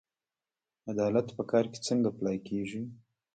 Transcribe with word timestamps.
عدالت 0.91 1.27
په 1.37 1.43
کار 1.51 1.65
کې 1.71 1.79
څنګه 1.87 2.09
پلی 2.17 2.37
کیږي؟ 2.47 2.81